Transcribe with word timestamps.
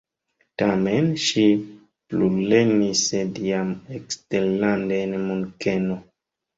Tamen 0.61 1.11
ŝi 1.23 1.43
plulernis, 2.15 3.05
sed 3.13 3.41
jam 3.51 3.73
eksterlande 4.01 5.03
en 5.07 5.19
Munkeno. 5.31 6.05